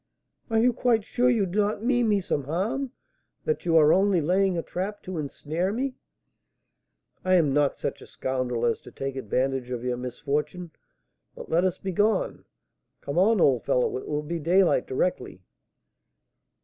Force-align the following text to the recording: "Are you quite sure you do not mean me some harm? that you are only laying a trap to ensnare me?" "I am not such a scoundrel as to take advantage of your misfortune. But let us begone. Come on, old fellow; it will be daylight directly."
"Are 0.49 0.57
you 0.57 0.73
quite 0.73 1.03
sure 1.05 1.29
you 1.29 1.45
do 1.45 1.59
not 1.59 1.83
mean 1.83 2.09
me 2.09 2.21
some 2.21 2.45
harm? 2.45 2.91
that 3.45 3.67
you 3.67 3.77
are 3.77 3.93
only 3.93 4.19
laying 4.19 4.57
a 4.57 4.63
trap 4.63 5.03
to 5.03 5.19
ensnare 5.19 5.71
me?" 5.71 5.93
"I 7.23 7.35
am 7.35 7.53
not 7.53 7.77
such 7.77 8.01
a 8.01 8.07
scoundrel 8.07 8.65
as 8.65 8.81
to 8.81 8.91
take 8.91 9.15
advantage 9.15 9.69
of 9.69 9.83
your 9.83 9.97
misfortune. 9.97 10.71
But 11.35 11.51
let 11.51 11.63
us 11.63 11.77
begone. 11.77 12.45
Come 13.01 13.19
on, 13.19 13.39
old 13.39 13.63
fellow; 13.63 13.95
it 13.97 14.07
will 14.07 14.23
be 14.23 14.39
daylight 14.39 14.87
directly." 14.87 15.43